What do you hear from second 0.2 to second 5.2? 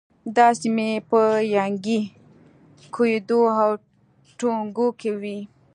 دا سیمې په ینګی، کویدو او ټونګو کې